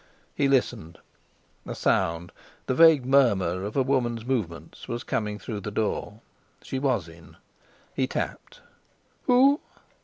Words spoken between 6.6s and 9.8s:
She was in. He tapped. "Who?"